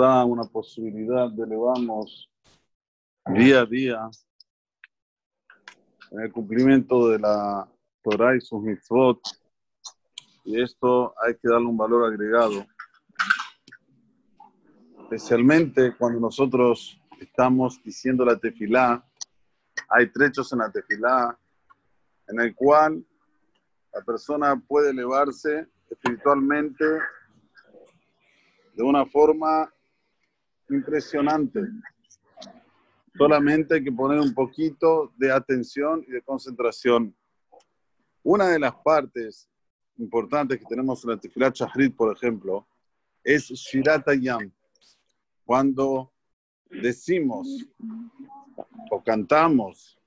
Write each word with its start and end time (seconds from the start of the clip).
da 0.00 0.24
una 0.24 0.44
posibilidad 0.44 1.30
de 1.30 1.44
elevarnos 1.44 2.30
día 3.26 3.60
a 3.60 3.66
día 3.66 4.10
en 6.10 6.20
el 6.20 6.32
cumplimiento 6.32 7.08
de 7.08 7.18
la 7.18 7.68
Torah 8.02 8.34
y 8.34 8.40
sus 8.40 8.62
mitzvot. 8.62 9.20
Y 10.44 10.60
esto 10.60 11.14
hay 11.22 11.34
que 11.34 11.48
darle 11.48 11.66
un 11.66 11.76
valor 11.76 12.10
agregado, 12.10 12.66
especialmente 15.02 15.94
cuando 15.96 16.18
nosotros 16.18 16.98
estamos 17.20 17.78
diciendo 17.84 18.24
la 18.24 18.38
tefilá. 18.38 19.04
Hay 19.90 20.10
trechos 20.10 20.50
en 20.52 20.60
la 20.60 20.72
tefilá 20.72 21.38
en 22.28 22.40
el 22.40 22.54
cual 22.54 23.04
la 23.92 24.00
persona 24.00 24.56
puede 24.66 24.90
elevarse 24.90 25.68
espiritualmente 25.90 26.84
de 28.74 28.82
una 28.82 29.04
forma 29.04 29.70
impresionante. 30.70 31.60
Solamente 33.16 33.74
hay 33.74 33.84
que 33.84 33.92
poner 33.92 34.20
un 34.20 34.32
poquito 34.32 35.12
de 35.16 35.32
atención 35.32 36.04
y 36.06 36.12
de 36.12 36.22
concentración. 36.22 37.14
Una 38.22 38.48
de 38.48 38.58
las 38.58 38.74
partes 38.76 39.48
importantes 39.98 40.58
que 40.58 40.64
tenemos 40.64 41.04
en 41.04 41.10
la 41.10 41.16
Tefilat 41.16 41.54
Shahrit, 41.54 41.94
por 41.94 42.14
ejemplo, 42.14 42.66
es 43.22 43.44
Shirat 43.48 44.06
Yam. 44.20 44.50
Cuando 45.44 46.12
decimos 46.70 47.66
o 48.90 49.02
cantamos 49.02 49.98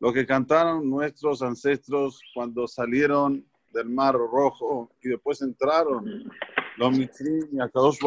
lo 0.00 0.12
que 0.12 0.26
cantaron 0.26 0.88
nuestros 0.88 1.42
ancestros 1.42 2.20
cuando 2.34 2.68
salieron 2.68 3.44
del 3.72 3.88
Mar 3.88 4.14
Rojo 4.14 4.90
y 5.02 5.08
después 5.08 5.42
entraron 5.42 6.30
los 6.76 6.96
Mitrim 6.96 7.48
y 7.52 7.60
Akadosh 7.60 7.98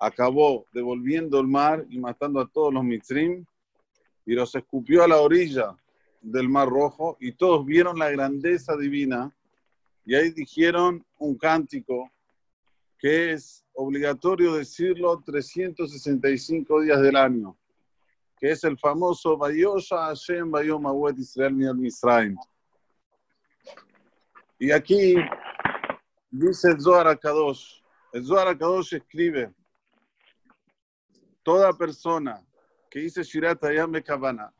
acabó 0.00 0.66
devolviendo 0.72 1.40
el 1.40 1.46
mar 1.46 1.84
y 1.88 1.98
matando 1.98 2.40
a 2.40 2.48
todos 2.48 2.72
los 2.72 2.84
Mitrim 2.84 3.44
y 4.26 4.34
los 4.34 4.54
escupió 4.54 5.02
a 5.02 5.08
la 5.08 5.20
orilla 5.20 5.76
del 6.20 6.48
Mar 6.48 6.68
Rojo 6.68 7.16
y 7.20 7.32
todos 7.32 7.64
vieron 7.64 7.98
la 7.98 8.10
grandeza 8.10 8.76
divina 8.76 9.34
y 10.04 10.14
ahí 10.14 10.30
dijeron 10.30 11.04
un 11.18 11.36
cántico 11.36 12.10
que 12.98 13.32
es 13.32 13.64
obligatorio 13.74 14.54
decirlo 14.54 15.22
365 15.24 16.80
días 16.80 17.00
del 17.00 17.16
año, 17.16 17.56
que 18.38 18.50
es 18.50 18.64
el 18.64 18.76
famoso 18.76 19.36
Bayosha 19.36 20.06
Hashem 20.06 20.50
Bayom 20.50 20.84
Israel 21.16 21.54
Misraim. 21.76 22.36
Y 24.58 24.72
aquí 24.72 25.14
dice 26.30 26.70
el 26.72 26.80
Zohar 26.80 27.06
Akadosh, 27.06 27.80
el 28.12 28.24
Zohar 28.24 28.48
Akadosh 28.48 28.94
escribe, 28.94 29.52
toda 31.48 31.72
persona 31.72 32.44
que 32.90 33.00
dice 33.00 33.22
Shirat 33.22 33.64
Ayam 33.64 33.94
Kavana, 34.02 34.52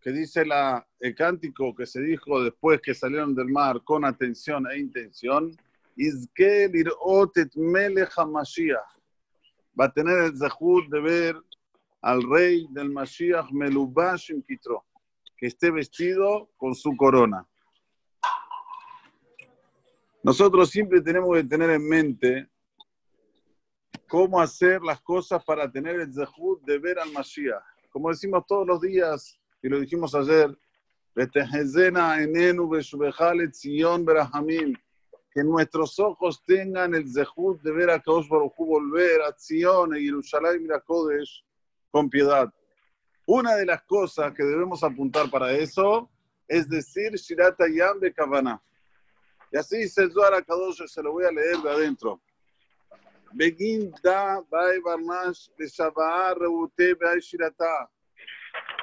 que 0.00 0.12
dice 0.12 0.46
la, 0.46 0.86
el 1.00 1.12
cántico 1.12 1.74
que 1.74 1.86
se 1.86 2.00
dijo 2.00 2.40
después 2.40 2.80
que 2.80 2.94
salieron 2.94 3.34
del 3.34 3.48
mar 3.48 3.82
con 3.82 4.04
atención 4.04 4.64
e 4.70 4.78
intención, 4.78 5.50
va 9.80 9.84
a 9.86 9.92
tener 9.92 10.18
el 10.18 10.36
zahud 10.36 10.84
de 10.88 11.00
ver 11.00 11.36
al 12.00 12.22
rey 12.30 12.68
del 12.70 12.88
Mashiach 12.88 13.50
Melubashim 13.50 14.40
Kitro, 14.40 14.84
que 15.36 15.48
esté 15.48 15.72
vestido 15.72 16.48
con 16.56 16.76
su 16.76 16.96
corona. 16.96 17.44
Nosotros 20.22 20.70
siempre 20.70 21.00
tenemos 21.00 21.36
que 21.36 21.42
tener 21.42 21.70
en 21.70 21.88
mente 21.88 22.48
cómo 24.12 24.42
hacer 24.42 24.82
las 24.82 25.00
cosas 25.00 25.42
para 25.42 25.72
tener 25.72 25.98
el 25.98 26.12
zehut 26.12 26.60
de 26.66 26.78
ver 26.78 26.98
al 26.98 27.10
Mashiach. 27.12 27.62
Como 27.88 28.10
decimos 28.10 28.44
todos 28.46 28.66
los 28.66 28.78
días, 28.78 29.40
y 29.62 29.70
lo 29.70 29.80
dijimos 29.80 30.14
ayer, 30.14 30.54
que 35.34 35.44
nuestros 35.44 35.98
ojos 35.98 36.44
tengan 36.44 36.94
el 36.94 37.10
zehut 37.10 37.62
de 37.62 37.72
ver 37.72 37.88
a 37.88 38.02
Kadosh 38.02 38.28
Baruj 38.28 38.52
volver 38.58 39.22
a 39.22 39.34
Zion 39.38 39.96
y 39.96 40.04
Jerusalén 40.04 40.66
y 40.66 40.80
Kodesh 40.84 41.42
con 41.90 42.10
piedad. 42.10 42.52
Una 43.26 43.54
de 43.54 43.64
las 43.64 43.82
cosas 43.84 44.34
que 44.34 44.44
debemos 44.44 44.84
apuntar 44.84 45.30
para 45.30 45.52
eso 45.52 46.10
es 46.46 46.68
decir 46.68 47.14
Shirat 47.14 47.56
Yam 47.74 47.98
de 47.98 48.12
Kavana. 48.12 48.62
Y 49.50 49.56
así 49.56 49.78
dice 49.78 50.02
el 50.02 50.12
Zohar 50.12 50.44
Kadosh, 50.44 50.86
se 50.86 51.02
lo 51.02 51.12
voy 51.12 51.24
a 51.24 51.32
leer 51.32 51.56
de 51.62 51.70
adentro. 51.70 52.20
Begin 53.34 53.92
da 54.02 54.42
bai 54.50 54.78
barnash 54.80 55.48
de 55.58 55.66
rebute. 56.38 56.94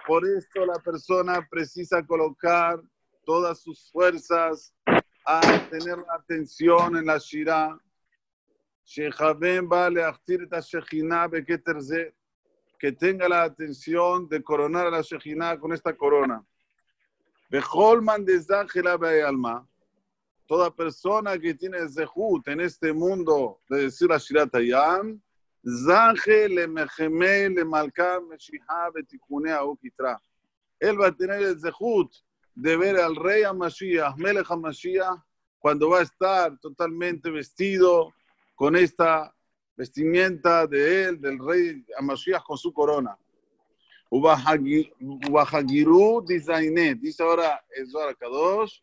Por 0.08 0.26
esto 0.26 0.66
la 0.66 0.80
persona 0.80 1.48
precisa 1.50 2.02
colocar 2.06 2.82
todas 3.26 3.60
sus 3.60 3.92
fuerzas 3.92 4.74
a 5.26 5.42
tener 5.70 5.98
la 5.98 6.16
atención 6.16 6.98
en 6.98 7.06
la 7.06 7.20
shira. 7.20 7.78
Que 12.80 12.92
tenga 12.92 13.30
la 13.30 13.44
atención 13.44 14.28
de 14.28 14.42
coronar 14.42 14.88
a 14.88 14.90
la 14.90 15.02
Shekhinah 15.02 15.60
con 15.60 15.74
esta 15.74 15.96
corona. 15.96 16.44
Beholman 17.52 18.26
de 18.26 19.24
alma 19.24 19.68
toda 20.50 20.76
persona 20.76 21.38
que 21.38 21.54
tiene 21.54 21.88
zehut 21.88 22.48
en 22.48 22.62
este 22.62 22.92
mundo 22.92 23.62
de 23.70 23.84
decir 23.84 24.12
a 24.12 24.18
Shirat 24.18 24.56
Hayam, 24.56 25.22
le 25.62 26.68
mecheme 26.68 27.50
le 27.50 27.64
malka 27.64 28.20
meshiha 28.20 28.90
betikune 28.92 29.54
ukitra. 29.62 30.20
Él 30.80 31.00
va 31.00 31.10
a 31.10 31.16
tener 31.16 31.44
el 31.44 31.60
zehut 31.60 32.12
de 32.56 32.76
ver 32.76 32.98
al 32.98 33.16
rey 33.16 33.44
Amashiach, 33.44 34.18
Melech 34.18 34.50
Amashiach, 34.50 35.22
cuando 35.60 35.88
va 35.90 36.00
a 36.00 36.02
estar 36.02 36.58
totalmente 36.60 37.30
vestido 37.30 38.12
con 38.56 38.76
esta 38.76 39.32
vestimenta 39.78 40.66
de 40.66 41.10
él, 41.10 41.22
del 41.22 41.38
rey 41.38 41.86
Amashiach, 42.00 42.44
con 42.44 42.58
su 42.58 42.74
corona. 42.74 43.16
Ubahagiru 44.10 44.66
dizaine, 46.26 46.96
dice 46.96 47.22
ahora 47.22 47.64
Zohar 47.92 48.18
Kadosh, 48.18 48.82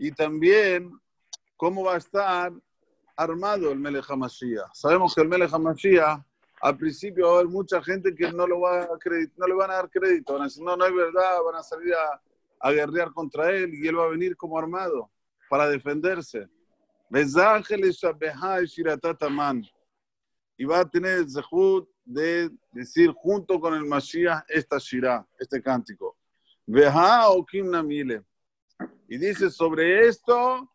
y 0.00 0.10
también 0.12 0.98
cómo 1.58 1.84
va 1.84 1.94
a 1.94 1.98
estar 1.98 2.50
armado 3.14 3.70
el 3.70 3.78
Melech 3.78 4.08
HaMashiach. 4.08 4.72
Sabemos 4.72 5.14
que 5.14 5.20
el 5.20 5.28
Melech 5.28 5.52
HaMashiach, 5.52 6.22
al 6.62 6.76
principio 6.78 7.26
va 7.26 7.32
a 7.32 7.34
haber 7.40 7.48
mucha 7.48 7.82
gente 7.82 8.14
que 8.14 8.32
no, 8.32 8.46
lo 8.46 8.60
va 8.60 8.84
a 8.84 8.88
no 9.36 9.46
le 9.46 9.54
van 9.54 9.70
a 9.70 9.74
dar 9.74 9.90
crédito, 9.90 10.32
van 10.32 10.42
a 10.42 10.44
decir, 10.46 10.62
no, 10.64 10.74
no 10.74 10.86
es 10.86 10.94
verdad, 10.94 11.42
van 11.44 11.56
a 11.56 11.62
salir 11.62 11.92
a, 11.92 12.18
a 12.60 12.72
guerrear 12.72 13.12
contra 13.12 13.50
él 13.50 13.74
y 13.74 13.88
él 13.88 13.98
va 13.98 14.04
a 14.04 14.08
venir 14.08 14.38
como 14.38 14.58
armado 14.58 15.10
para 15.50 15.68
defenderse. 15.68 16.48
Y 20.56 20.64
va 20.64 20.80
a 20.80 20.88
tener 20.88 21.18
el 21.18 21.30
zehut 21.30 21.90
de 22.06 22.50
decir 22.72 23.12
junto 23.12 23.60
con 23.60 23.74
el 23.74 23.84
Mashiach 23.84 24.44
esta 24.48 24.78
shira, 24.78 25.26
este 25.38 25.60
cántico. 25.60 26.16
Y 29.10 29.18
dice 29.18 29.50
sobre 29.50 30.06
esto, 30.06 30.70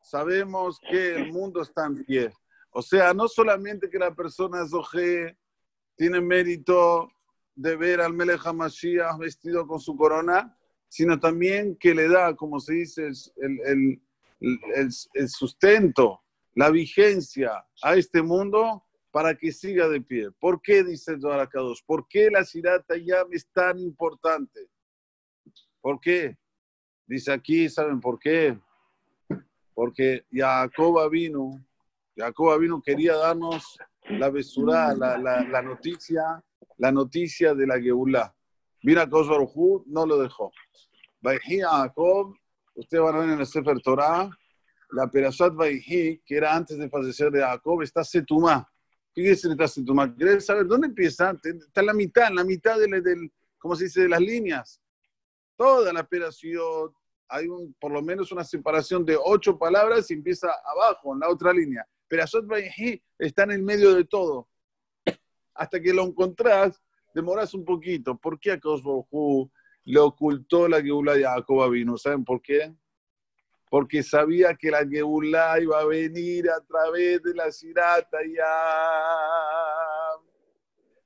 sabemos 0.00 0.78
que 0.88 1.16
el 1.16 1.32
mundo 1.32 1.60
está 1.60 1.86
en 1.86 2.04
pie. 2.04 2.32
O 2.70 2.82
sea, 2.82 3.12
no 3.12 3.26
solamente 3.26 3.90
que 3.90 3.98
la 3.98 4.14
persona 4.14 4.64
Zohe 4.64 5.36
tiene 5.96 6.20
mérito 6.20 7.10
de 7.56 7.74
ver 7.74 8.00
al 8.00 8.12
Melech 8.12 8.46
HaMashiach 8.46 9.18
vestido 9.18 9.66
con 9.66 9.80
su 9.80 9.96
corona, 9.96 10.56
sino 10.86 11.18
también 11.18 11.74
que 11.74 11.92
le 11.92 12.06
da, 12.06 12.36
como 12.36 12.60
se 12.60 12.74
dice, 12.74 13.08
el, 13.38 14.00
el, 14.40 15.28
sustento, 15.28 16.22
la 16.54 16.70
vigencia 16.70 17.66
a 17.82 17.96
este 17.96 18.22
mundo 18.22 18.84
para 19.10 19.34
que 19.34 19.50
siga 19.50 19.88
de 19.88 20.00
pie. 20.00 20.30
¿Por 20.30 20.62
qué, 20.62 20.84
dice 20.84 21.14
el 21.14 21.20
Kadosh? 21.48 21.80
¿Por 21.84 22.06
qué 22.06 22.30
la 22.30 22.44
ciudad 22.44 22.84
Tayyam 22.86 23.32
es 23.32 23.48
tan 23.48 23.80
importante? 23.80 24.68
¿Por 25.80 25.98
qué? 25.98 26.38
Dice 27.10 27.32
aquí, 27.32 27.68
¿saben 27.68 27.98
por 27.98 28.20
qué? 28.20 28.56
Porque 29.74 30.26
Jacob 30.30 31.10
vino, 31.10 31.60
Jacob 32.16 32.60
vino 32.60 32.80
quería 32.80 33.16
darnos 33.16 33.76
la 34.10 34.30
besura, 34.30 34.94
la, 34.94 35.18
la, 35.18 35.60
noticia, 35.60 36.40
la 36.78 36.92
noticia 36.92 37.52
de 37.52 37.66
la 37.66 37.80
Geulá. 37.80 38.32
Vino 38.80 39.00
a 39.00 39.06
Baruj 39.06 39.82
no 39.86 40.06
lo 40.06 40.22
dejó. 40.22 40.52
Vaihi 41.20 41.62
a 41.62 41.70
Jacob, 41.70 42.36
ustedes 42.76 43.02
van 43.02 43.16
a 43.16 43.18
ver 43.18 43.30
en 43.30 43.40
el 43.40 43.46
Sefer 43.46 43.80
Torah, 43.82 44.30
la 44.92 45.10
Perashat 45.10 45.52
Vaihi, 45.52 46.22
que 46.24 46.36
era 46.36 46.54
antes 46.54 46.78
de 46.78 46.88
fallecer 46.88 47.32
de 47.32 47.40
Jacob, 47.40 47.82
está 47.82 48.04
Setumá. 48.04 48.64
¿Qué 49.12 49.22
quiere 49.22 49.30
decir 49.30 49.50
está 49.50 49.66
Setumá? 49.66 50.14
¿Quieres 50.14 50.46
saber 50.46 50.64
dónde 50.64 50.86
empieza? 50.86 51.32
Está 51.42 51.80
en 51.80 51.86
la 51.86 51.92
mitad, 51.92 52.28
en 52.28 52.36
la 52.36 52.44
mitad 52.44 52.78
del, 52.78 53.02
del 53.02 53.32
¿cómo 53.58 53.74
se 53.74 53.86
dice?, 53.86 54.02
de 54.02 54.08
las 54.10 54.20
líneas. 54.20 54.80
Toda 55.56 55.92
la 55.92 56.02
operación, 56.02 56.94
hay 57.30 57.46
un, 57.46 57.74
por 57.80 57.92
lo 57.92 58.02
menos 58.02 58.32
una 58.32 58.44
separación 58.44 59.04
de 59.04 59.16
ocho 59.22 59.56
palabras 59.58 60.10
y 60.10 60.14
empieza 60.14 60.50
abajo, 60.64 61.14
en 61.14 61.20
la 61.20 61.28
otra 61.28 61.52
línea. 61.52 61.86
Pero 62.08 62.24
Asot 62.24 62.44
está 63.18 63.44
en 63.44 63.52
el 63.52 63.62
medio 63.62 63.94
de 63.94 64.04
todo. 64.04 64.48
hasta 65.54 65.80
que 65.80 65.92
lo 65.92 66.02
encontrás, 66.02 66.82
demoras 67.14 67.54
un 67.54 67.64
poquito. 67.64 68.16
¿Por 68.18 68.40
qué 68.40 68.52
a 68.52 68.60
Baruj 68.62 69.50
le 69.84 70.00
ocultó 70.00 70.68
la 70.68 70.82
Geulá 70.82 71.12
a 71.12 71.36
Jacob 71.36 71.70
vino? 71.70 71.96
¿Saben 71.96 72.24
por 72.24 72.42
qué? 72.42 72.74
Porque 73.68 74.02
sabía 74.02 74.54
que 74.54 74.70
la 74.70 74.84
Geulá 74.86 75.60
iba 75.60 75.78
a 75.78 75.84
venir 75.84 76.50
a 76.50 76.60
través 76.62 77.22
de 77.22 77.34
la 77.34 77.52
Sirata 77.52 78.18
ya 78.26 79.29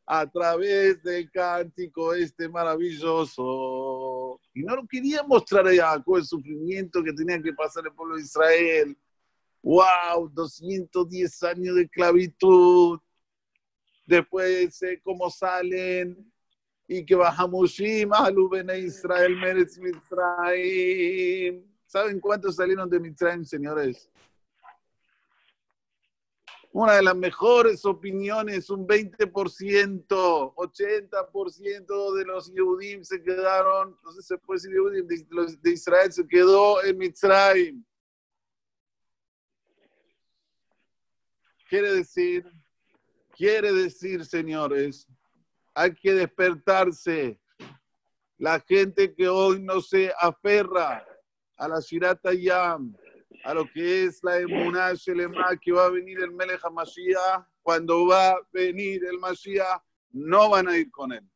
a 0.07 0.31
través 0.31 1.03
del 1.03 1.31
cántico 1.31 2.15
este 2.15 2.49
maravilloso. 2.49 4.41
Y 4.55 4.63
no 4.63 4.77
lo 4.77 4.87
quería 4.87 5.23
mostrar 5.23 5.67
a 5.67 5.75
Jacob 5.75 6.19
el 6.19 6.25
sufrimiento 6.25 7.03
que 7.03 7.13
tenía 7.13 7.41
que 7.43 7.53
pasar 7.53 7.85
el 7.87 7.93
pueblo 7.93 8.17
de 8.17 8.23
Israel. 8.23 8.97
¡Wow! 9.63 10.29
210 10.33 11.43
años 11.45 11.77
de 11.77 11.83
esclavitud. 11.83 13.01
Después, 14.07 14.83
eh, 14.83 15.01
cómo 15.03 15.31
salen 15.31 16.31
y 16.87 17.05
que 17.05 17.15
bajamos 17.15 17.79
a 17.81 18.77
Israel, 18.77 19.37
Meretz 19.37 19.79
Mitzrayim. 19.79 21.65
¿Saben 21.87 22.21
cuántos 22.21 22.57
salieron 22.57 22.91
de 22.91 23.01
Mitzrayim, 23.01 23.45
señores? 23.45 24.11
Una 26.75 26.95
de 26.95 27.03
las 27.05 27.15
mejores 27.15 27.85
opiniones, 27.85 28.69
un 28.69 28.85
20%, 28.85 30.55
80% 30.57 32.15
de 32.17 32.25
los 32.25 32.53
Yehudim 32.53 33.05
se 33.05 33.23
quedaron, 33.23 33.97
no 34.03 34.11
sé 34.11 34.23
si 34.23 34.27
se 34.27 34.39
puede 34.39 34.59
decir 34.59 34.73
Yehudim, 34.73 35.07
de, 35.07 35.25
los 35.31 35.63
de 35.63 35.71
Israel 35.71 36.13
se 36.13 36.27
quedó 36.27 36.83
en 36.83 36.99
Mitzrayim. 36.99 37.85
Quiere 41.69 41.93
decir, 41.95 42.45
quiere 43.37 43.73
decir, 43.73 44.25
señores, 44.25 45.07
hay 45.75 45.95
que 45.95 46.13
despertarse. 46.13 47.41
La 48.37 48.59
gente 48.59 49.15
que 49.15 49.29
hoy 49.29 49.63
no 49.63 49.81
se 49.81 50.13
aferra 50.19 51.07
a 51.57 51.69
la 51.69 51.79
Shirata 51.79 52.35
Yam, 52.35 52.97
a 53.43 53.55
lo 53.55 53.69
que 53.71 54.05
es 54.05 54.23
la 54.23 54.39
emuná 54.39 54.95
Shelema, 54.95 55.57
que 55.61 55.73
va 55.73 55.87
a 55.87 55.91
venir 55.91 56.21
el 56.21 56.31
Melech 56.33 56.65
HaMashiach, 56.65 57.47
cuando 57.63 58.07
va 58.07 58.33
a 58.33 58.41
venir 58.53 59.05
el 59.05 59.19
Mashiach, 59.19 59.83
no 60.13 60.51
van 60.51 60.69
a 60.69 60.77
ir 60.77 60.91
con 60.91 61.13
él. 61.13 61.27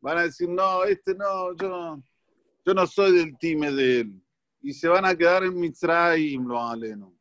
Van 0.00 0.18
a 0.18 0.22
decir, 0.22 0.48
no, 0.48 0.84
este 0.84 1.14
no, 1.14 1.56
yo, 1.56 2.00
yo 2.64 2.74
no 2.74 2.86
soy 2.86 3.16
del 3.16 3.36
time 3.38 3.72
de 3.72 4.00
él. 4.00 4.22
Y 4.60 4.72
se 4.72 4.88
van 4.88 5.04
a 5.04 5.16
quedar 5.16 5.44
en 5.44 5.58
Mitzrayim, 5.58 6.46
lo 6.46 6.62
aleno. 6.62 7.16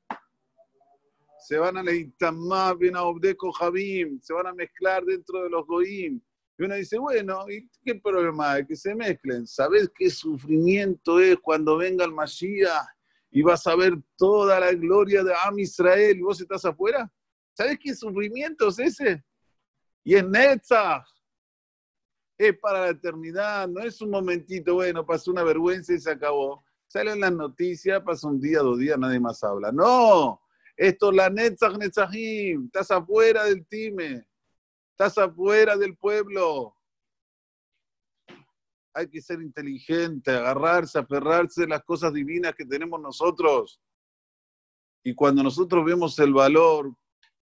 Se 1.39 1.57
van 1.57 1.77
a 1.77 2.31
más 2.31 2.77
bien 2.77 2.97
a 2.97 3.03
Obdeco 3.03 3.51
Javim, 3.53 4.19
se 4.21 4.33
van 4.33 4.47
a 4.47 4.53
mezclar 4.53 5.03
dentro 5.05 5.43
de 5.43 5.49
los 5.49 5.65
Goim. 5.65 6.21
Y 6.59 6.63
uno 6.63 6.75
dice, 6.75 6.97
bueno, 6.97 7.49
¿y 7.49 7.69
qué 7.85 7.95
problema 7.95 8.53
hay? 8.53 8.65
Que 8.65 8.75
se 8.75 8.93
mezclen. 8.93 9.47
¿Sabes 9.47 9.89
qué 9.95 10.09
sufrimiento 10.09 11.19
es 11.19 11.37
cuando 11.37 11.77
venga 11.77 12.03
el 12.03 12.11
Mashiach 12.11 12.96
y 13.29 13.41
vas 13.41 13.65
a 13.67 13.75
ver 13.75 13.93
toda 14.15 14.59
la 14.59 14.73
gloria 14.73 15.23
de 15.23 15.33
Am 15.45 15.59
Israel 15.59 16.17
y 16.17 16.21
vos 16.21 16.39
estás 16.39 16.63
afuera. 16.65 17.11
¿Sabes 17.53 17.77
qué 17.81 17.93
sufrimiento 17.95 18.69
es 18.69 18.79
ese? 18.79 19.23
Y 20.03 20.15
es 20.15 20.27
Netzach. 20.27 21.05
Es 22.37 22.57
para 22.59 22.81
la 22.81 22.89
eternidad, 22.89 23.67
no 23.67 23.81
es 23.81 23.99
un 23.99 24.11
momentito, 24.11 24.75
bueno, 24.75 25.03
pasó 25.03 25.31
una 25.31 25.43
vergüenza 25.43 25.93
y 25.93 25.99
se 25.99 26.11
acabó. 26.11 26.63
Sale 26.87 27.11
en 27.11 27.21
las 27.21 27.33
noticias, 27.33 28.01
pasa 28.03 28.27
un 28.27 28.39
día, 28.39 28.59
dos 28.59 28.77
días, 28.77 28.97
nadie 28.97 29.19
más 29.19 29.43
habla. 29.43 29.71
No, 29.71 30.39
esto 30.75 31.09
es 31.09 31.15
la 31.15 31.29
Netzach 31.29 31.75
Netzachim. 31.77 32.65
Estás 32.65 32.91
afuera 32.91 33.45
del 33.45 33.65
time, 33.65 34.25
estás 34.91 35.17
afuera 35.17 35.75
del 35.75 35.97
pueblo 35.97 36.76
hay 38.97 39.07
que 39.07 39.21
ser 39.21 39.43
inteligente, 39.43 40.31
agarrarse, 40.31 40.97
aferrarse 40.97 41.61
de 41.61 41.67
las 41.67 41.83
cosas 41.83 42.11
divinas 42.11 42.55
que 42.55 42.65
tenemos 42.65 42.99
nosotros. 42.99 43.79
Y 45.03 45.13
cuando 45.13 45.43
nosotros 45.43 45.85
vemos 45.85 46.17
el 46.17 46.33
valor, 46.33 46.91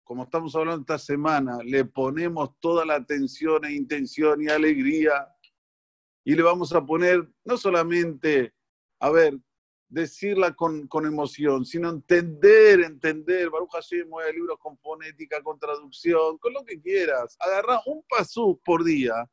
como 0.04 0.24
estamos 0.24 0.56
hablando 0.56 0.82
esta 0.82 1.00
semana, 1.00 1.58
le 1.64 1.84
ponemos 1.86 2.52
toda 2.60 2.86
la 2.86 2.94
atención 2.94 3.66
e 3.66 3.74
intención 3.74 4.44
y 4.44 4.50
alegría 4.50 5.28
y 6.24 6.36
le 6.36 6.44
vamos 6.44 6.74
a 6.74 6.86
poner 6.86 7.28
no 7.44 7.58
solamente, 7.58 8.54
a 9.00 9.10
ver, 9.10 9.36
decirla 9.90 10.54
con, 10.54 10.88
con 10.88 11.08
emoción, 11.08 11.66
sino 11.66 11.90
entender, 11.90 12.82
entender. 12.82 13.50
Baruch 13.50 13.72
Hashem, 13.74 14.08
mueve 14.08 14.34
libros 14.34 14.60
con 14.60 14.78
fonética, 14.78 15.42
con 15.42 15.58
traducción, 15.58 16.38
con 16.38 16.54
lo 16.54 16.64
que 16.64 16.80
quieras. 16.80 17.36
Agarra 17.40 17.82
un 17.88 18.04
pasú 18.08 18.62
por 18.64 18.84
día 18.84 19.28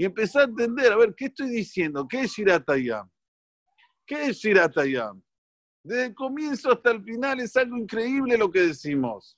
y 0.00 0.06
empezar 0.06 0.40
a 0.40 0.44
entender, 0.46 0.90
a 0.90 0.96
ver, 0.96 1.14
¿qué 1.14 1.26
estoy 1.26 1.50
diciendo? 1.50 2.08
¿Qué 2.08 2.22
es 2.22 2.32
Shiratayam? 2.32 3.06
¿Qué 4.06 4.28
es 4.28 4.38
Shiratayam? 4.38 5.22
Desde 5.84 6.06
el 6.06 6.14
comienzo 6.14 6.72
hasta 6.72 6.92
el 6.92 7.04
final 7.04 7.38
es 7.40 7.54
algo 7.54 7.76
increíble 7.76 8.38
lo 8.38 8.50
que 8.50 8.60
decimos. 8.60 9.36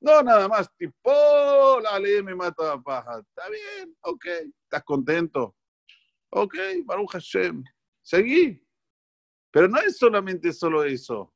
No 0.00 0.20
nada 0.20 0.48
más 0.48 0.68
tipo, 0.76 1.78
la 1.80 1.96
ley 2.00 2.24
me 2.24 2.34
mata 2.34 2.74
la 2.74 2.82
paja. 2.82 3.20
Está 3.20 3.48
bien, 3.48 3.96
ok. 4.00 4.24
¿Estás 4.64 4.82
contento? 4.82 5.54
Ok, 6.30 6.56
Baruch 6.84 7.12
Hashem. 7.12 7.62
Seguí. 8.02 8.60
Pero 9.52 9.68
no 9.68 9.78
es 9.78 9.96
solamente 9.96 10.52
solo 10.52 10.82
eso. 10.82 11.32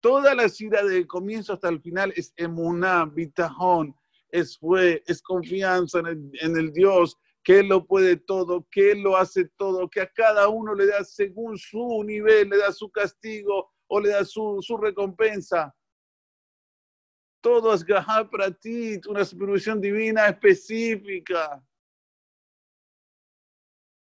Toda 0.00 0.34
la 0.34 0.46
shira 0.46 0.82
desde 0.82 0.96
el 0.96 1.06
comienzo 1.06 1.52
hasta 1.52 1.68
el 1.68 1.82
final 1.82 2.14
es 2.16 2.32
emuná, 2.34 3.04
bitajón, 3.04 3.94
es 4.32 4.58
fe, 4.58 5.02
es 5.06 5.22
confianza 5.22 6.00
en 6.00 6.56
el, 6.56 6.72
Dios, 6.72 7.16
que 7.44 7.60
Él 7.60 7.68
lo 7.68 7.86
puede 7.86 8.16
todo, 8.16 8.66
que 8.70 8.92
Él 8.92 9.02
lo 9.02 9.16
hace 9.16 9.44
todo, 9.56 9.88
que 9.88 10.00
a 10.00 10.10
cada 10.10 10.48
uno 10.48 10.74
le 10.74 10.86
da 10.86 11.04
según 11.04 11.56
su 11.58 12.02
nivel, 12.02 12.48
le 12.48 12.56
da 12.56 12.72
su 12.72 12.90
castigo 12.90 13.70
o 13.86 14.00
le 14.00 14.08
da 14.08 14.24
su, 14.24 14.60
recompensa. 14.80 15.74
Todo 17.42 17.74
es 17.74 17.84
gajá 17.84 18.28
para 18.28 18.50
ti, 18.50 18.98
una 19.08 19.24
supervisión 19.24 19.80
divina 19.80 20.28
específica. 20.28 21.62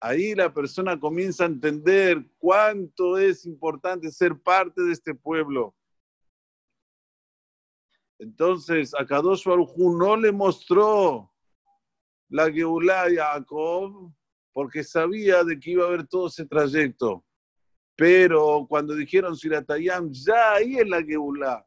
Ahí 0.00 0.34
la 0.34 0.52
persona 0.52 0.98
comienza 0.98 1.44
a 1.44 1.48
entender 1.48 2.22
cuánto 2.38 3.16
es 3.16 3.46
importante 3.46 4.10
ser 4.10 4.38
parte 4.38 4.82
de 4.82 4.92
este 4.92 5.14
pueblo. 5.14 5.74
Entonces, 8.18 8.94
a 8.98 9.06
Kadosh 9.06 9.46
no 9.46 10.16
le 10.16 10.32
mostró 10.32 11.32
la 12.28 12.50
Geulá 12.50 13.02
a 13.02 13.10
Jacob 13.10 14.12
porque 14.52 14.82
sabía 14.82 15.44
de 15.44 15.58
que 15.58 15.70
iba 15.70 15.84
a 15.84 15.88
haber 15.88 16.06
todo 16.06 16.26
ese 16.26 16.44
trayecto. 16.44 17.24
Pero 17.96 18.66
cuando 18.68 18.94
dijeron 18.94 19.36
Siratayam, 19.36 20.10
ya 20.12 20.54
ahí 20.54 20.78
es 20.78 20.88
la 20.88 21.02
Geulá. 21.02 21.64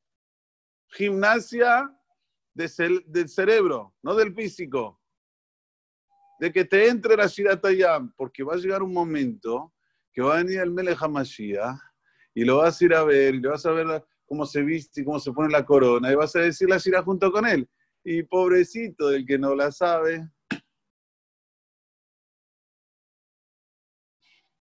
Gimnasia 0.88 1.96
del 2.56 3.30
cerebro, 3.30 3.94
no 4.02 4.16
del 4.16 4.34
físico 4.34 5.01
de 6.42 6.52
que 6.52 6.66
te 6.66 6.88
entre 6.88 7.16
la 7.16 7.28
Shiratayam, 7.28 8.12
porque 8.18 8.42
va 8.42 8.56
a 8.56 8.58
llegar 8.58 8.82
un 8.82 8.92
momento 8.92 9.72
que 10.12 10.24
va 10.24 10.34
a 10.34 10.38
venir 10.44 10.60
el 10.60 10.72
Melech 10.72 11.00
HaMashiach 11.00 11.78
y 12.34 12.44
lo 12.44 12.58
vas 12.58 12.82
a 12.82 12.86
ir 12.86 12.96
a 12.96 13.04
ver, 13.04 13.36
y 13.36 13.40
le 13.40 13.48
vas 13.48 13.64
a 13.64 13.72
ver 13.72 14.04
cómo 14.26 14.48
se 14.48 14.64
viste 14.64 15.02
y 15.02 15.06
cómo 15.06 15.20
se 15.20 15.32
pone 15.32 15.52
la 15.52 15.64
corona, 15.64 16.12
y 16.12 16.16
vas 16.16 16.36
a 16.36 16.40
decir 16.40 16.68
la 16.68 16.80
Shira 16.80 17.04
junto 17.04 17.32
con 17.32 17.46
él. 17.46 17.70
Y 18.04 18.24
pobrecito 18.24 19.10
del 19.10 19.24
que 19.24 19.38
no 19.38 19.54
la 19.54 19.72
sabe. 19.72 20.28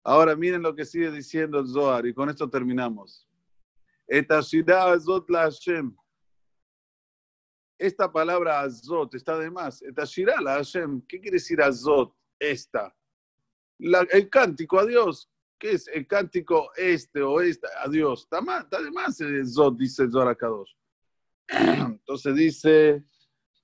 Ahora 0.03 0.35
miren 0.35 0.61
lo 0.61 0.75
que 0.75 0.85
sigue 0.85 1.09
diciendo 1.09 1.59
el 1.61 1.67
Zohar, 1.67 2.05
y 2.05 2.13
con 2.13 2.29
esto 2.29 2.47
terminamos. 2.47 3.27
Esta 4.05 4.41
Shira 4.41 4.99
Zot 4.99 5.27
la 5.31 5.45
Hashem 5.45 5.95
esta 7.81 8.11
palabra 8.11 8.61
azot 8.61 9.15
está 9.15 9.39
de 9.39 9.49
más. 9.49 9.83
la 10.43 10.53
Hashem, 10.53 11.01
¿qué 11.07 11.19
quiere 11.19 11.37
decir 11.37 11.59
azot? 11.61 12.13
Esta. 12.39 12.95
el 13.79 14.29
cántico 14.29 14.79
a 14.79 14.85
Dios. 14.85 15.29
¿Qué 15.57 15.71
es 15.71 15.87
el 15.87 16.07
cántico 16.07 16.71
este 16.75 17.21
o 17.21 17.41
este 17.41 17.67
a 17.83 17.87
Dios? 17.87 18.21
Está, 18.23 18.41
más, 18.41 18.63
está 18.63 18.81
de 18.81 19.39
el 19.39 19.47
Zod, 19.47 19.77
dice 19.77 20.09
Zohar 20.09 20.37
Entonces 21.47 22.35
dice, 22.35 23.03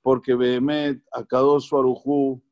porque 0.02 0.36
Behemet, 0.36 1.02
Akadosh 1.12 1.74
Arujú, 1.74 2.44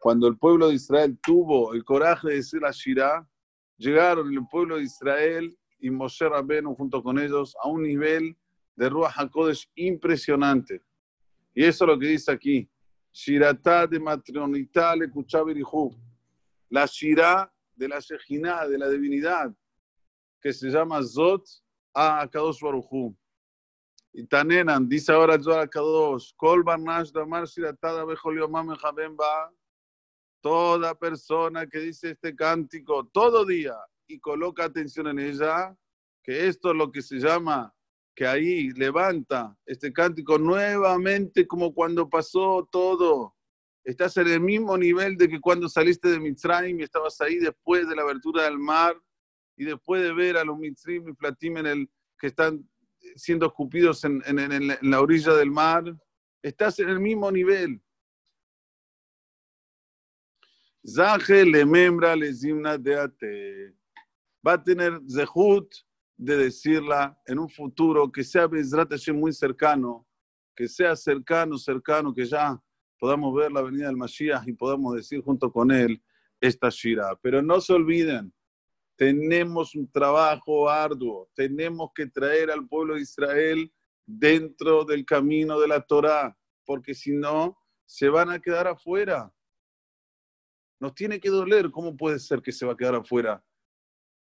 cuando 0.00 0.28
el 0.28 0.38
pueblo 0.38 0.68
de 0.68 0.74
Israel 0.74 1.18
tuvo 1.22 1.74
el 1.74 1.84
coraje 1.84 2.28
de 2.28 2.34
decir 2.36 2.64
a 2.64 2.70
Shirah, 2.70 3.28
llegaron 3.76 4.32
el 4.32 4.46
pueblo 4.50 4.76
de 4.76 4.84
Israel 4.84 5.58
y 5.78 5.90
Moshe 5.90 6.28
Rabbeinu 6.28 6.74
junto 6.74 7.02
con 7.02 7.18
ellos 7.18 7.54
a 7.62 7.68
un 7.68 7.82
nivel 7.82 8.36
de 8.76 8.88
Ruach 8.88 9.18
HaKodesh 9.18 9.70
impresionante. 9.74 10.82
Y 11.56 11.64
eso 11.64 11.84
es 11.84 11.88
lo 11.88 11.98
que 11.98 12.06
dice 12.06 12.30
aquí. 12.30 12.68
Shiratá 13.10 13.86
de 13.86 13.98
matronitá 13.98 14.94
le 14.94 15.10
La 16.68 16.84
Shirah 16.84 17.50
de 17.74 17.88
la 17.88 17.98
Shejinah, 17.98 18.68
de 18.68 18.76
la 18.76 18.90
divinidad, 18.90 19.54
que 20.38 20.52
se 20.52 20.68
llama 20.68 21.02
Zot 21.02 21.46
a 21.94 22.28
Kadosh 22.30 22.60
Baruchu. 22.60 23.16
Y 24.12 24.26
Tanenan, 24.26 24.86
dice 24.86 25.12
ahora 25.12 25.38
yo 25.38 25.58
a 25.58 25.66
Kadosh, 25.66 26.34
Kol 26.36 26.62
Barnash 26.62 27.10
Damar 27.10 27.46
Shiratada 27.46 28.04
Bejoliomam 28.04 28.76
ba 29.16 29.50
Toda 30.42 30.94
persona 30.94 31.66
que 31.66 31.78
dice 31.78 32.10
este 32.10 32.36
cántico 32.36 33.06
todo 33.06 33.46
día 33.46 33.76
y 34.06 34.18
coloca 34.20 34.64
atención 34.64 35.08
en 35.08 35.20
ella, 35.20 35.74
que 36.22 36.48
esto 36.48 36.70
es 36.72 36.76
lo 36.76 36.92
que 36.92 37.00
se 37.00 37.18
llama, 37.18 37.74
que 38.16 38.26
ahí 38.26 38.70
levanta 38.70 39.56
este 39.66 39.92
cántico 39.92 40.38
nuevamente 40.38 41.46
como 41.46 41.72
cuando 41.72 42.08
pasó 42.08 42.68
todo 42.72 43.36
Estás 43.86 44.16
en 44.16 44.26
el 44.26 44.40
mismo 44.40 44.76
nivel 44.76 45.16
de 45.16 45.28
que 45.28 45.40
cuando 45.40 45.68
saliste 45.68 46.08
de 46.08 46.18
Mitzrayim 46.18 46.80
y 46.80 46.82
estabas 46.82 47.20
ahí 47.20 47.36
después 47.36 47.88
de 47.88 47.94
la 47.94 48.02
abertura 48.02 48.42
del 48.42 48.58
mar 48.58 49.00
y 49.56 49.64
después 49.64 50.02
de 50.02 50.12
ver 50.12 50.36
a 50.36 50.44
los 50.44 50.58
Mitzrim 50.58 51.08
y 51.08 51.12
Platim 51.12 51.58
en 51.58 51.66
el, 51.66 51.90
que 52.18 52.26
están 52.26 52.68
siendo 53.14 53.46
escupidos 53.46 54.02
en, 54.02 54.22
la 54.82 55.00
orilla 55.00 55.34
del 55.34 55.52
mar. 55.52 55.84
Estás 56.42 56.80
en 56.80 56.88
el 56.88 56.98
mismo 56.98 57.30
nivel. 57.30 57.80
Zahe 60.84 61.44
le 61.44 61.64
membra 61.64 62.16
le 62.16 62.34
zimna 62.34 62.76
de 62.76 63.72
Va 64.44 64.54
a 64.54 64.64
tener 64.64 65.00
zehut 65.08 65.72
de 66.16 66.36
decirla 66.36 67.18
en 67.26 67.38
un 67.38 67.48
futuro 67.48 68.10
que 68.10 68.24
sea 68.24 68.46
Bezrat 68.46 68.90
muy 69.12 69.32
cercano, 69.32 70.06
que 70.54 70.66
sea 70.68 70.96
cercano, 70.96 71.58
cercano, 71.58 72.14
que 72.14 72.24
ya 72.24 72.60
podamos 72.98 73.34
ver 73.34 73.52
la 73.52 73.62
venida 73.62 73.86
del 73.86 73.96
Mashiach 73.96 74.48
y 74.48 74.54
podamos 74.54 74.94
decir 74.94 75.22
junto 75.22 75.52
con 75.52 75.70
él 75.70 76.02
esta 76.40 76.70
Shira. 76.70 77.18
Pero 77.22 77.42
no 77.42 77.60
se 77.60 77.74
olviden, 77.74 78.32
tenemos 78.96 79.74
un 79.74 79.90
trabajo 79.90 80.68
arduo, 80.68 81.28
tenemos 81.34 81.90
que 81.94 82.06
traer 82.06 82.50
al 82.50 82.66
pueblo 82.66 82.94
de 82.94 83.02
Israel 83.02 83.70
dentro 84.06 84.84
del 84.84 85.04
camino 85.04 85.60
de 85.60 85.68
la 85.68 85.80
Torah, 85.82 86.36
porque 86.64 86.94
si 86.94 87.12
no, 87.12 87.58
se 87.84 88.08
van 88.08 88.30
a 88.30 88.40
quedar 88.40 88.66
afuera. 88.66 89.32
Nos 90.80 90.94
tiene 90.94 91.20
que 91.20 91.28
doler, 91.28 91.70
¿cómo 91.70 91.96
puede 91.96 92.18
ser 92.18 92.40
que 92.40 92.52
se 92.52 92.66
va 92.66 92.72
a 92.72 92.76
quedar 92.76 92.94
afuera? 92.94 93.44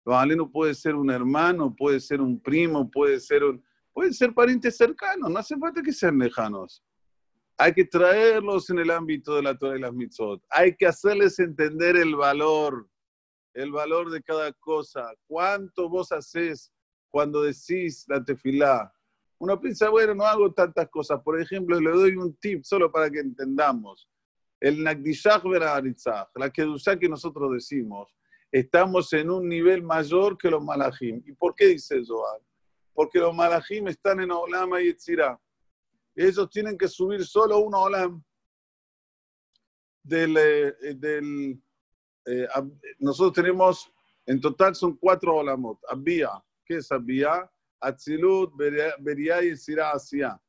No 0.06 0.52
puede 0.52 0.74
ser 0.76 0.96
un 0.96 1.10
hermano, 1.10 1.76
puede 1.76 2.00
ser 2.00 2.22
un 2.22 2.40
primo, 2.40 2.90
puede 2.90 3.20
ser 3.20 3.44
un, 3.44 3.64
pueden 3.94 4.14
ser 4.14 4.34
parientes 4.34 4.78
cercanos, 4.78 5.32
no 5.32 5.40
hace 5.40 5.58
falta 5.58 5.82
que 5.82 5.92
sean 5.92 6.20
lejanos. 6.20 6.84
Hay 7.58 7.74
que 7.74 7.86
traerlos 7.86 8.70
en 8.70 8.80
el 8.80 8.92
ámbito 8.92 9.36
de 9.36 9.42
la 9.42 9.58
Torah 9.58 9.78
y 9.78 9.82
las 9.82 9.94
mitzvot. 9.94 10.44
Hay 10.50 10.76
que 10.76 10.86
hacerles 10.86 11.40
entender 11.40 11.96
el 11.96 12.16
valor, 12.16 12.88
el 13.54 13.72
valor 13.72 14.12
de 14.12 14.22
cada 14.22 14.52
cosa. 14.52 15.10
¿Cuánto 15.26 15.88
vos 15.88 16.12
haces 16.12 16.72
cuando 17.10 17.42
decís 17.42 18.06
la 18.10 18.22
tefilá? 18.24 18.92
Uno 19.38 19.60
piensa, 19.60 19.90
bueno, 19.90 20.14
no 20.14 20.26
hago 20.26 20.52
tantas 20.54 20.90
cosas. 20.90 21.22
Por 21.24 21.40
ejemplo, 21.40 21.80
le 21.80 21.92
doy 21.92 22.16
un 22.18 22.36
tip 22.36 22.64
solo 22.64 22.92
para 22.92 23.10
que 23.10 23.20
entendamos. 23.20 24.10
El 24.60 24.84
Nagdishach 24.84 25.44
Veraritzach, 25.44 26.28
la 26.36 26.50
Kedushá 26.50 27.00
que 27.00 27.08
nosotros 27.08 27.54
decimos, 27.54 28.14
estamos 28.60 29.12
en 29.14 29.30
un 29.30 29.48
nivel 29.48 29.84
mayor 29.84 30.38
que 30.38 30.50
los 30.50 30.64
Malachim. 30.64 31.22
¿Y 31.26 31.34
por 31.34 31.56
qué 31.56 31.68
dice 31.68 32.04
Zohar? 32.04 32.42
Porque 32.94 33.20
los 33.20 33.36
Malachim 33.36 33.88
están 33.88 34.20
en 34.22 34.32
Olama 34.32 34.82
y 34.82 34.90
Etzirah 34.90 35.40
ellos 36.16 36.50
tienen 36.50 36.78
que 36.78 36.88
subir 36.88 37.26
solo 37.26 37.60
una 37.60 37.80
olam 37.80 38.24
del, 40.02 40.38
eh, 40.38 40.96
del 40.96 41.62
eh, 42.26 42.48
nosotros 43.00 43.34
tenemos, 43.34 43.92
en 44.26 44.40
total 44.40 44.74
son 44.76 44.96
cuatro 44.98 45.36
olamot. 45.36 45.80
Abia, 45.88 46.32
¿qué 46.66 46.78
es 46.78 46.92
Abia? 46.92 47.52
Atzilut, 47.80 48.56
Beria 48.56 49.44
y 49.44 49.56
Sira 49.56 49.92
Asia. 49.92 50.42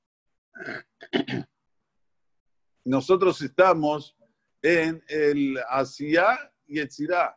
Nosotros 2.84 3.42
estamos 3.42 4.16
en 4.62 5.02
el 5.08 5.58
Asia 5.68 6.38
y 6.66 6.78
el 6.78 6.90
Sira. 6.90 7.36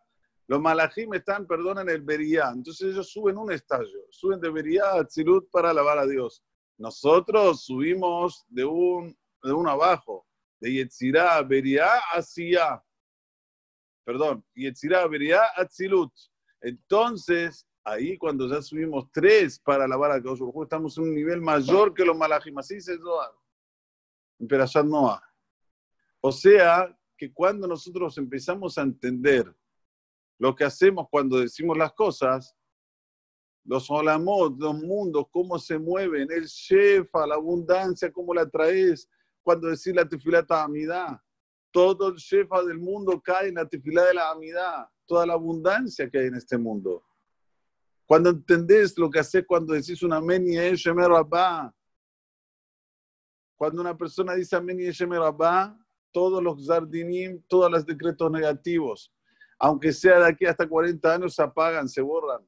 Los 0.49 0.59
malajim 0.59 1.13
están, 1.13 1.45
perdón, 1.45 1.77
en 1.77 1.89
el 1.89 2.01
Beria. 2.01 2.49
Entonces 2.51 2.91
ellos 2.91 3.11
suben 3.11 3.37
un 3.37 3.51
estadio. 3.51 3.99
Suben 4.09 4.41
de 4.41 4.49
Beria 4.49 4.83
a 4.85 5.01
Atzilut 5.01 5.47
para 5.51 5.69
alabar 5.69 5.99
a 5.99 6.07
Dios. 6.07 6.43
Nosotros 6.79 7.65
subimos 7.65 8.47
de, 8.47 8.65
un, 8.65 9.15
de 9.43 9.53
uno 9.53 9.69
abajo, 9.69 10.25
de 10.59 10.73
Yetzirah 10.73 11.43
Beria 11.43 11.87
hacia, 12.15 12.83
perdón, 14.03 14.43
Yetzirah 14.55 15.05
Beria 15.05 15.41
Atzilut. 15.55 16.11
Entonces, 16.61 17.67
ahí 17.83 18.17
cuando 18.17 18.49
ya 18.49 18.63
subimos 18.63 19.11
tres 19.11 19.59
para 19.59 19.83
alabar 19.83 20.13
a 20.13 20.19
Dios, 20.19 20.39
estamos 20.63 20.97
en 20.97 21.03
un 21.03 21.13
nivel 21.13 21.41
mayor 21.41 21.93
que 21.93 22.03
los 22.03 22.17
malajim. 22.17 22.57
Así 22.57 22.73
dice 22.73 22.97
Zohar, 22.97 23.35
Noah. 24.83 25.21
O 26.21 26.31
sea, 26.31 26.97
que 27.15 27.31
cuando 27.31 27.67
nosotros 27.67 28.17
empezamos 28.17 28.79
a 28.79 28.81
entender 28.81 29.53
lo 30.39 30.55
que 30.55 30.63
hacemos 30.63 31.07
cuando 31.11 31.37
decimos 31.37 31.77
las 31.77 31.93
cosas, 31.93 32.55
los 33.65 33.91
olamot, 33.91 34.57
los 34.57 34.73
mundos, 34.73 35.25
cómo 35.29 35.59
se 35.59 35.77
mueven, 35.77 36.31
el 36.31 36.45
shefa, 36.45 37.27
la 37.27 37.35
abundancia, 37.35 38.11
cómo 38.11 38.33
la 38.33 38.49
traes 38.49 39.07
cuando 39.43 39.67
decís 39.67 39.93
la 39.93 40.07
tefilata 40.07 40.63
amidad. 40.63 41.19
Todo 41.71 42.07
el 42.07 42.15
shefa 42.15 42.63
del 42.63 42.79
mundo 42.79 43.21
cae 43.21 43.49
en 43.49 43.55
la 43.55 43.67
tefilá 43.67 44.05
de 44.05 44.13
la 44.13 44.31
amidad, 44.31 44.87
toda 45.05 45.25
la 45.25 45.33
abundancia 45.33 46.09
que 46.09 46.17
hay 46.17 46.27
en 46.27 46.35
este 46.35 46.57
mundo. 46.57 47.03
Cuando 48.05 48.31
entendés 48.31 48.97
lo 48.97 49.09
que 49.09 49.19
hace 49.19 49.45
cuando 49.45 49.73
decís 49.73 50.01
una 50.01 50.15
amén 50.15 50.47
y 50.47 50.57
rabá, 50.57 51.71
cuando 53.55 53.81
una 53.81 53.95
persona 53.95 54.33
dice 54.33 54.55
amén 54.55 54.79
y 54.79 54.89
rabá, 54.89 55.77
todos 56.11 56.41
los 56.41 56.65
zardinim, 56.65 57.43
todos 57.47 57.69
los 57.69 57.85
decretos 57.85 58.31
negativos, 58.31 59.11
aunque 59.59 59.91
sea 59.91 60.19
de 60.19 60.27
aquí 60.27 60.45
hasta 60.45 60.67
40 60.67 61.13
años, 61.13 61.35
se 61.35 61.43
apagan, 61.43 61.87
se 61.89 62.01
borran. 62.01 62.41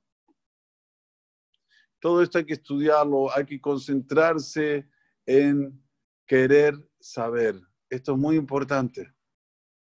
Todo 1.99 2.23
esto 2.23 2.37
hay 2.37 2.45
que 2.45 2.53
estudiarlo, 2.53 3.31
hay 3.35 3.45
que 3.45 3.59
concentrarse 3.59 4.87
en 5.25 5.79
querer 6.25 6.73
saber. 6.99 7.59
Esto 7.89 8.13
es 8.13 8.17
muy 8.17 8.37
importante. 8.37 9.13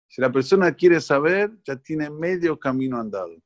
Si 0.07 0.21
la 0.21 0.31
persona 0.31 0.73
quiere 0.73 1.01
saber, 1.01 1.51
ya 1.63 1.75
tiene 1.75 2.09
medio 2.09 2.57
camino 2.57 2.97
andado. 2.97 3.33
El 3.33 3.43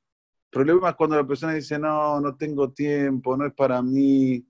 problema 0.50 0.92
es 0.92 0.96
cuando 0.96 1.18
la 1.18 1.27
persona 1.27 1.53
dice, 1.53 1.77
no, 1.80 2.22
no 2.22 2.38
tengo 2.38 2.72
tiempo, 2.72 3.36
no 3.36 3.48
es 3.48 3.53
para 3.53 3.82
mí. 3.82 4.48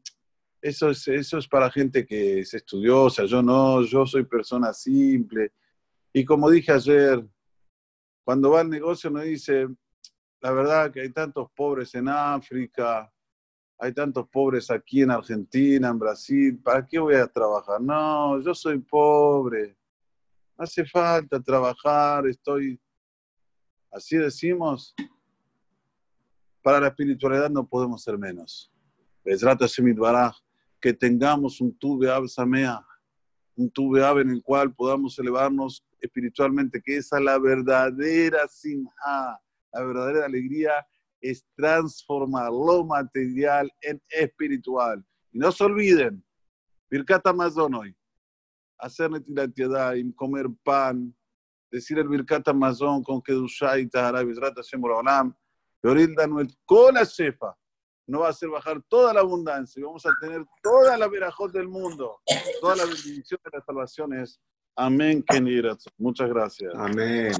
Eso 0.61 0.89
es, 0.89 1.07
eso 1.07 1.37
es 1.37 1.47
para 1.47 1.71
gente 1.71 2.05
que 2.05 2.39
es 2.39 2.53
estudiosa, 2.53 3.25
yo 3.25 3.41
no, 3.41 3.81
yo 3.83 4.05
soy 4.05 4.25
persona 4.25 4.73
simple. 4.73 5.53
Y 6.11 6.23
como 6.23 6.49
dije 6.49 6.71
ayer, 6.73 7.25
cuando 8.23 8.51
va 8.51 8.61
al 8.61 8.69
negocio 8.69 9.09
nos 9.09 9.23
dice, 9.23 9.67
la 10.39 10.51
verdad 10.51 10.91
que 10.91 11.01
hay 11.01 11.09
tantos 11.11 11.49
pobres 11.55 11.93
en 11.95 12.07
África, 12.07 13.11
hay 13.77 13.93
tantos 13.93 14.27
pobres 14.29 14.69
aquí 14.71 15.01
en 15.01 15.11
Argentina, 15.11 15.89
en 15.89 15.99
Brasil, 15.99 16.59
¿para 16.61 16.85
qué 16.85 16.99
voy 16.99 17.15
a 17.15 17.27
trabajar? 17.27 17.81
No, 17.81 18.39
yo 18.41 18.53
soy 18.53 18.79
pobre, 18.79 19.77
hace 20.57 20.85
falta 20.85 21.41
trabajar, 21.41 22.27
estoy, 22.27 22.79
así 23.91 24.17
decimos, 24.17 24.95
para 26.61 26.79
la 26.79 26.87
espiritualidad 26.87 27.49
no 27.49 27.67
podemos 27.67 28.01
ser 28.01 28.17
menos. 28.17 28.71
que 30.79 30.93
tengamos 30.93 31.59
un 31.61 31.77
tuve 31.77 32.07
samea, 32.27 32.85
un 33.55 33.71
tuve 33.71 34.01
en 34.21 34.29
el 34.29 34.43
cual 34.43 34.73
podamos 34.73 35.17
elevarnos 35.19 35.85
espiritualmente, 35.99 36.81
que 36.81 36.97
esa 36.97 37.17
es 37.17 37.23
la 37.23 37.37
verdadera 37.37 38.47
simha, 38.47 39.39
la 39.71 39.83
verdadera 39.83 40.25
alegría 40.25 40.85
es 41.21 41.45
transformar 41.55 42.51
lo 42.51 42.85
material 42.85 43.71
en 43.81 44.01
espiritual. 44.09 45.03
Y 45.31 45.39
no 45.39 45.51
se 45.51 45.63
olviden, 45.63 46.23
Birkat 46.89 47.25
hoy, 47.25 47.95
hacer 48.77 49.09
y 49.95 50.13
comer 50.13 50.47
pan, 50.63 51.15
decir 51.71 51.97
el 51.97 52.07
Birkat 52.07 52.47
Amazon 52.49 53.01
con 53.01 53.21
Kedushá 53.21 53.79
y 53.79 53.87
Tahara 53.87 54.23
Bizrat 54.23 54.55
Hashem 54.55 54.83
Olam, 54.83 55.35
Yoril 55.81 56.13
Nuet 56.27 56.51
Kola 56.65 57.03
Shefa, 57.03 57.55
no 58.07 58.19
va 58.19 58.27
a 58.27 58.29
hacer 58.31 58.49
bajar 58.49 58.81
toda 58.87 59.13
la 59.13 59.21
abundancia 59.21 59.79
y 59.79 59.83
vamos 59.83 60.05
a 60.05 60.11
tener 60.19 60.45
toda 60.61 60.97
la 60.97 61.07
verajot 61.07 61.51
del 61.51 61.67
mundo, 61.67 62.19
toda 62.61 62.75
la 62.75 62.85
bendición 62.85 63.39
de 63.43 63.51
las 63.51 63.65
salvaciones. 63.65 64.39
Amén, 64.75 65.23
Kenny 65.27 65.61
Muchas 65.97 66.29
gracias. 66.29 66.73
Amén. 66.75 67.31